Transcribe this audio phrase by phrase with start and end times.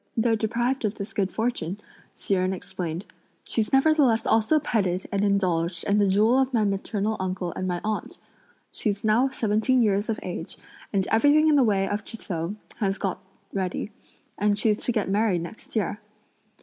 [0.17, 1.77] "Though deprived of this good fortune,"
[2.15, 3.05] Hsi Jen explained,
[3.43, 7.79] "she's nevertheless also petted and indulged and the jewel of my maternal uncle and my
[7.83, 8.17] aunt!
[8.71, 10.57] She's now seventeen years of age,
[10.91, 13.91] and everything in the way of trousseau has been got ready,
[14.39, 15.99] and she's to get married next year."